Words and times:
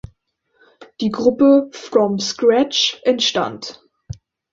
Die 0.99 1.11
Gruppe 1.11 1.69
"From 1.73 2.17
Scratch" 2.17 2.99
entstand. 3.03 3.83